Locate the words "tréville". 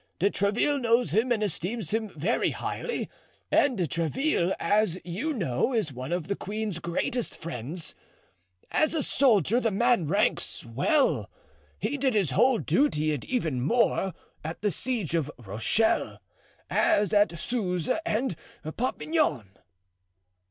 0.31-0.81, 3.87-4.51